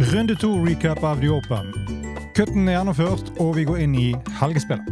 Runde 0.00 0.36
to 0.36 0.64
recap 0.64 1.04
av 1.04 1.20
The 1.20 1.28
Open. 1.28 1.74
Kutten 2.34 2.68
er 2.68 2.78
gjennomført, 2.78 3.34
og 3.36 3.50
vi 3.58 3.66
går 3.68 3.82
inn 3.84 3.92
i 4.00 4.06
helgespillet. 4.40 4.86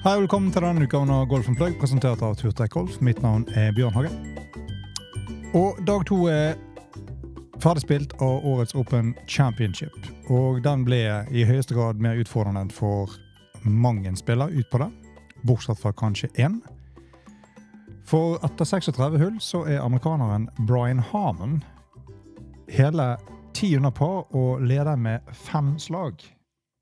Hei 0.00 0.18
velkommen 0.18 0.52
til 0.52 0.68
denne 0.68 0.84
uka 0.84 1.00
av 1.00 1.24
Golf 1.32 1.48
Plug, 1.48 1.80
presentert 1.80 2.20
av 2.20 2.36
Turtek 2.36 2.76
Golf. 2.76 3.00
Mitt 3.00 3.24
navn 3.24 3.48
er 3.56 3.72
Bjørn 3.72 3.96
Hage. 3.96 4.12
Og 5.50 5.80
dag 5.82 6.04
to 6.06 6.28
er 6.30 6.52
ferdigspilt 7.58 8.12
av 8.22 8.44
årets 8.46 8.74
Open 8.78 9.16
Championship. 9.26 9.96
Og 10.30 10.60
den 10.62 10.84
ble 10.86 11.00
i 11.34 11.42
høyeste 11.42 11.74
grad 11.74 11.98
mer 11.98 12.20
utfordrende 12.22 12.70
for 12.70 13.10
mange 13.66 14.12
spillere 14.16 14.54
ut 14.54 14.68
på 14.70 14.78
det, 14.78 14.86
bortsett 15.42 15.80
fra 15.82 15.90
kanskje 15.90 16.30
én. 16.38 16.60
For 18.06 18.38
etter 18.46 18.64
36 18.64 19.18
hull 19.18 19.40
så 19.42 19.64
er 19.66 19.82
amerikaneren 19.82 20.46
Brian 20.68 21.02
Harmon 21.10 21.64
hele 22.70 23.16
ti 23.54 23.72
under 23.76 23.90
par 23.90 24.30
og 24.30 24.62
leder 24.62 24.94
med 24.94 25.34
fem 25.34 25.74
slag 25.82 26.22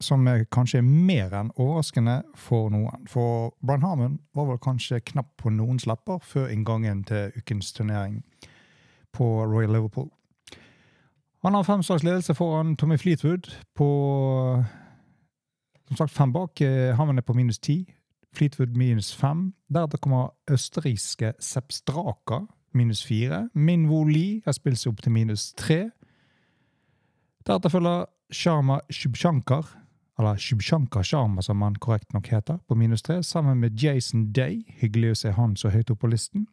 som 0.00 0.24
er 0.28 0.46
kanskje 0.52 0.80
er 0.80 0.88
mer 0.88 1.36
enn 1.36 1.52
overraskende 1.60 2.22
for 2.36 2.72
noen. 2.72 3.04
For 3.08 3.52
Brian 3.60 3.84
Harmon 3.84 4.18
var 4.32 4.48
vel 4.48 4.64
kanskje 4.64 5.04
knapt 5.12 5.36
på 5.40 5.52
noens 5.52 5.84
lepper 5.88 6.24
før 6.24 6.48
inngangen 6.48 7.04
til 7.04 7.36
ukens 7.36 7.72
turnering 7.76 8.22
på 9.14 9.26
Royal 9.46 9.72
Liverpool. 9.72 10.10
Han 11.44 11.54
har 11.54 11.66
fem 11.66 11.82
slags 11.82 12.02
ledelse 12.02 12.34
foran 12.34 12.76
Tommy 12.76 12.96
Fleetwood 12.98 13.50
på 13.76 13.88
som 15.88 15.96
sagt 15.96 16.12
fem 16.16 16.32
bak. 16.32 16.60
Harmon 16.96 17.18
er 17.18 17.26
på 17.26 17.36
minus 17.36 17.58
ti. 17.58 17.84
Fleetwood 18.34 18.76
minus 18.76 19.12
fem. 19.14 19.52
Deretter 19.68 19.98
kommer 19.98 20.32
østerrikske 20.50 21.34
Sepstraka 21.40 22.46
minus 22.74 23.04
fire. 23.04 23.48
Minwo 23.54 24.04
Li 24.04 24.42
har 24.46 24.56
spilt 24.56 24.80
seg 24.80 24.94
opp 24.94 25.04
til 25.04 25.12
minus 25.14 25.52
tre. 25.54 25.90
Deretter 27.46 27.70
følger 27.70 28.06
Sharma 28.32 28.80
Shubshankar 28.90 29.68
eller 30.18 30.36
Shubshankar 30.38 31.02
Sharma, 31.02 31.42
som 31.42 31.62
han 31.62 31.74
korrekt 31.74 32.12
nok 32.14 32.28
heter, 32.30 32.58
på 32.68 32.74
minus 32.74 33.02
tre, 33.02 33.22
sammen 33.22 33.60
med 33.60 33.82
Jason 33.82 34.32
Day. 34.32 34.62
Hyggelig 34.80 35.10
å 35.10 35.14
se 35.14 35.32
han 35.34 35.56
så 35.58 35.72
høyt 35.74 35.90
opp 35.90 36.00
på 36.04 36.10
listen. 36.10 36.46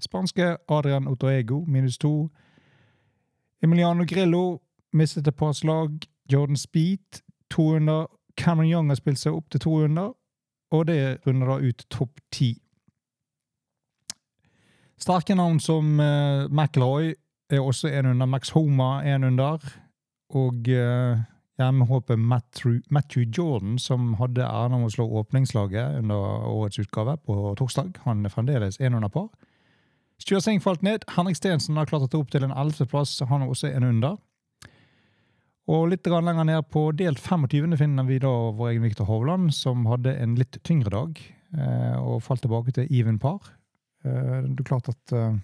Spanske 0.00 0.56
Adrian 0.68 1.08
Otoego, 1.08 1.64
minus 1.66 1.98
to. 1.98 2.28
Emiliano 3.62 4.04
Grillo 4.04 4.60
mistet 4.92 5.28
et 5.28 5.36
par 5.36 5.52
slag. 5.52 5.90
Jordan 6.32 6.56
Speed, 6.56 7.22
to 7.50 7.62
under. 7.76 8.06
Cameron 8.36 8.70
Young 8.70 8.88
har 8.88 8.98
spilt 8.98 9.18
seg 9.18 9.32
opp 9.32 9.50
til 9.50 9.60
to 9.60 9.74
under, 9.84 10.12
og 10.70 10.86
det 10.86 11.18
runder 11.26 11.48
da 11.48 11.56
ut 11.62 11.86
topp 11.90 12.20
ti. 12.32 12.56
Sterke 15.00 15.36
navn 15.36 15.60
som 15.60 16.00
uh, 16.00 16.48
McIlroy 16.48 17.14
er 17.50 17.60
også 17.60 17.88
en 17.88 18.06
under. 18.06 18.26
Max 18.26 18.50
Homa 18.50 19.00
en 19.04 19.24
under. 19.24 19.64
Og 20.34 20.68
uh, 20.68 21.18
hjemmehåpet 21.58 22.18
Matthew, 22.18 22.80
Matthew 22.90 23.24
Jordan, 23.38 23.78
som 23.78 24.14
hadde 24.20 24.44
æren 24.44 24.76
av 24.76 24.86
å 24.86 24.92
slå 24.92 25.06
åpningslaget 25.20 26.00
under 26.00 26.48
årets 26.50 26.80
utgave 26.82 27.16
på 27.24 27.54
torsdag. 27.58 28.02
Han 28.04 28.24
er 28.24 28.32
fremdeles 28.32 28.80
en 28.80 28.98
under 28.98 29.12
par. 29.12 29.28
Singh 30.26 30.62
falt 30.62 30.82
ned. 30.82 31.04
Henrik 31.14 31.36
Stensen 31.38 31.76
har 31.78 31.86
klatret 31.86 32.14
opp 32.18 32.32
til 32.32 32.42
en 32.42 32.54
ellevteplass. 32.54 33.20
Han 33.30 33.44
er 33.44 33.52
også 33.52 33.70
en 33.70 33.86
under. 33.86 34.16
Og 35.70 35.88
litt 35.90 36.06
lenger 36.06 36.46
ned 36.46 36.66
på 36.70 36.88
delt 36.98 37.18
25. 37.22 37.74
finner 37.78 38.06
vi 38.06 38.18
da 38.22 38.30
vår 38.54 38.72
egen 38.72 38.86
Viktor 38.86 39.06
Hovland, 39.06 39.54
som 39.54 39.86
hadde 39.90 40.14
en 40.18 40.36
litt 40.38 40.58
tyngre 40.66 40.92
dag 40.94 41.18
eh, 41.58 41.96
og 41.98 42.22
falt 42.22 42.44
tilbake 42.44 42.74
til 42.74 42.90
even 42.90 43.18
par. 43.22 43.52
Eh, 44.06 44.46
det 44.46 44.62
er 44.62 44.68
klart 44.68 44.90
at 44.92 45.14
eh, 45.14 45.36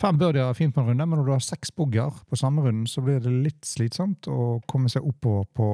Fem 0.00 0.16
birdier 0.16 0.46
er 0.48 0.56
fint 0.56 0.72
på 0.72 0.80
en 0.80 0.86
runde, 0.88 1.04
men 1.04 1.18
når 1.20 1.26
du 1.26 1.32
har 1.34 1.42
seks 1.44 1.74
bogger 1.76 2.22
på 2.24 2.36
samme 2.40 2.62
runden, 2.64 2.86
så 2.88 3.02
blir 3.04 3.18
det 3.20 3.34
litt 3.44 3.66
slitsomt 3.68 4.24
å 4.32 4.62
komme 4.64 4.88
seg 4.88 5.04
oppover 5.04 5.44
på 5.52 5.66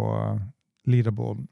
leaderboarden. 0.90 1.46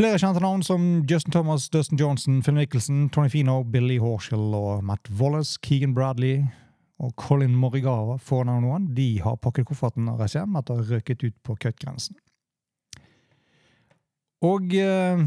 Flere 0.00 0.16
kjente 0.16 0.40
navn 0.40 0.62
som 0.64 0.84
Justin 1.04 1.32
Thomas, 1.32 1.66
Dustin 1.68 1.98
Johnson, 1.98 2.38
Phil 2.42 2.54
Nicholson, 2.54 3.10
Tony 3.12 3.28
Fino, 3.28 3.62
Billy 3.64 3.98
Horshall 4.00 4.54
og 4.56 4.84
Matt 4.84 5.10
Wallace, 5.18 5.58
Keegan 5.60 5.92
Bradley 5.94 6.46
og 6.98 7.12
Colin 7.20 7.52
Morigara 7.52 8.16
navn 8.48 8.64
noen. 8.64 8.86
De 8.96 9.20
har 9.20 9.36
pakket 9.36 9.66
kofferten 9.68 10.08
og 10.08 10.22
reist 10.22 10.38
hjem 10.38 10.56
etter 10.56 10.72
å 10.72 10.80
ha 10.80 10.86
røket 10.94 11.26
ut 11.26 11.36
på 11.44 11.58
cut-grensen. 11.60 12.16
Og 14.40 14.72
eh, 14.72 15.20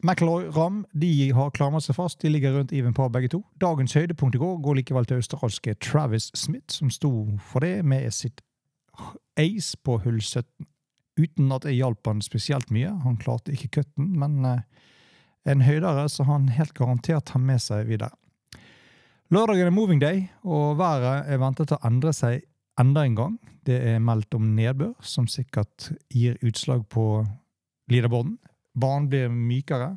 McIlroy 0.00 0.48
Ram 0.56 0.86
de 0.96 1.12
har 1.36 1.52
klamret 1.52 1.84
seg 1.84 2.00
fast. 2.00 2.22
De 2.24 2.32
ligger 2.32 2.56
rundt 2.56 2.72
even 2.72 2.96
par, 2.96 3.12
begge 3.12 3.28
to. 3.36 3.44
Dagens 3.60 3.92
høydepunkt 3.92 4.40
i 4.40 4.44
går 4.46 4.56
går 4.64 4.80
likevel 4.80 5.04
til 5.04 5.20
australske 5.20 5.76
Travis 5.84 6.32
Smith, 6.32 6.72
som 6.72 6.88
sto 6.88 7.12
for 7.44 7.60
det 7.60 7.84
med 7.84 8.08
sitt 8.08 8.40
ace 9.36 9.76
på 9.84 10.00
hull 10.00 10.22
17. 10.24 10.48
Uten 11.18 11.50
at 11.52 11.66
det 11.66 11.74
hjalp 11.76 12.06
han 12.06 12.22
spesielt 12.24 12.70
mye. 12.74 12.92
Han 13.04 13.18
klarte 13.20 13.54
ikke 13.54 13.80
cutten, 13.80 14.12
men 14.20 14.44
eh, 14.46 14.62
en 15.50 15.64
høydere 15.64 16.06
så 16.12 16.26
han 16.28 16.50
helt 16.54 16.74
garantert 16.76 17.32
har 17.34 17.42
med 17.42 17.62
seg 17.62 17.88
videre. 17.88 18.12
Lørdagen 19.30 19.68
er 19.70 19.74
moving 19.74 20.00
day, 20.02 20.24
og 20.42 20.78
været 20.80 21.28
er 21.30 21.38
ventet 21.38 21.72
å 21.74 21.80
endre 21.86 22.12
seg 22.16 22.42
enda 22.80 23.04
en 23.06 23.16
gang. 23.18 23.36
Det 23.66 23.76
er 23.92 24.02
meldt 24.02 24.34
om 24.34 24.48
nedbør, 24.56 24.96
som 25.06 25.28
sikkert 25.30 25.92
gir 26.10 26.38
utslag 26.46 26.82
på 26.90 27.22
leaderboarden. 27.92 28.38
Banen 28.74 29.06
blir 29.10 29.30
mykere. 29.30 29.92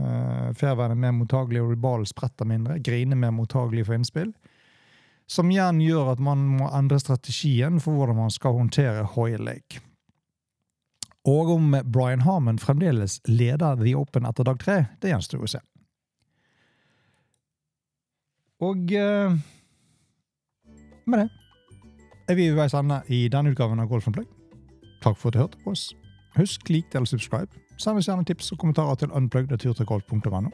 Uh, 0.00 0.52
Fairveien 0.56 0.94
er 0.94 1.02
mer 1.02 1.16
mottagelig, 1.16 1.64
og 1.64 1.74
ballen 1.82 2.08
spretter 2.08 2.48
mindre. 2.48 2.78
Griner 2.84 3.18
mer 3.18 3.34
mottagelig 3.34 3.88
for 3.88 3.98
innspill. 3.98 4.30
Som 5.30 5.50
igjen 5.52 5.82
gjør 5.82 6.14
at 6.14 6.22
man 6.22 6.42
må 6.58 6.70
endre 6.74 6.98
strategien 7.02 7.78
for 7.82 7.98
hvordan 7.98 8.18
man 8.18 8.32
skal 8.34 8.56
håndtere 8.56 9.06
Hoy 9.16 9.36
Lake. 9.38 9.82
Og 11.28 11.50
om 11.52 11.74
Brian 11.92 12.20
Harmon 12.24 12.58
fremdeles 12.58 13.20
leder 13.28 13.76
The 13.76 13.96
Open 13.96 14.26
etter 14.26 14.46
dag 14.48 14.60
tre, 14.60 14.76
det 15.02 15.12
gjenstår 15.12 15.44
å 15.44 15.50
se. 15.52 15.60
Og 18.60 18.92
uh, 18.92 19.36
med 21.06 21.22
det 21.22 21.28
er 22.28 22.36
vi 22.36 22.48
ved 22.48 22.56
veis 22.60 22.74
ende 22.76 23.00
i 23.08 23.24
denne 23.32 23.52
utgaven 23.52 23.80
av 23.80 23.88
Golf 23.88 24.08
Play. 24.12 24.26
Takk 25.02 25.16
for 25.18 25.28
at 25.28 25.34
du 25.34 25.40
hørte 25.40 25.60
på 25.64 25.72
oss. 25.72 25.90
Husk 26.36 26.68
lik, 26.70 26.92
del 26.92 27.02
og 27.02 27.10
subscribe. 27.10 27.48
Send 27.80 27.98
oss 27.98 28.08
gjerne 28.08 28.24
tips 28.24 28.52
og 28.52 28.60
kommentarer 28.60 29.00
til 29.00 29.10
unplugged.turtrekolf.no. 29.16 30.52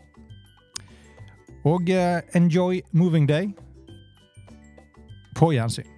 Og 1.67 1.91
uh, 1.91 2.23
enjoy 2.35 2.81
moving 2.93 3.29
day. 3.29 3.51
På 5.37 5.51
gjensyn. 5.53 5.96